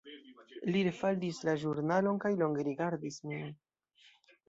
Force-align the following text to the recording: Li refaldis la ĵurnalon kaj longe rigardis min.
Li 0.75 0.81
refaldis 0.87 1.43
la 1.51 1.55
ĵurnalon 1.65 2.19
kaj 2.27 2.35
longe 2.43 2.69
rigardis 2.73 3.25
min. 3.31 3.49